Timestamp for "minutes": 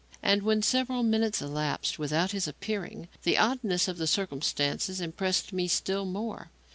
1.03-1.43